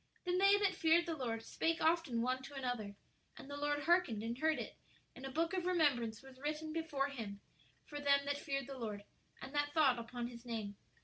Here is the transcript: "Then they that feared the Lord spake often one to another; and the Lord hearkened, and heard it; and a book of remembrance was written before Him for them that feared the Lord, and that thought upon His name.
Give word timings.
"Then 0.25 0.39
they 0.39 0.57
that 0.57 0.73
feared 0.73 1.05
the 1.05 1.15
Lord 1.15 1.43
spake 1.43 1.79
often 1.79 2.23
one 2.23 2.41
to 2.41 2.55
another; 2.55 2.95
and 3.37 3.47
the 3.47 3.55
Lord 3.55 3.83
hearkened, 3.83 4.23
and 4.23 4.35
heard 4.35 4.57
it; 4.57 4.75
and 5.15 5.27
a 5.27 5.29
book 5.29 5.53
of 5.53 5.67
remembrance 5.67 6.23
was 6.23 6.39
written 6.39 6.73
before 6.73 7.09
Him 7.09 7.39
for 7.85 7.99
them 7.99 8.25
that 8.25 8.39
feared 8.39 8.65
the 8.65 8.79
Lord, 8.79 9.03
and 9.43 9.53
that 9.53 9.73
thought 9.75 9.99
upon 9.99 10.27
His 10.29 10.43
name. 10.43 10.75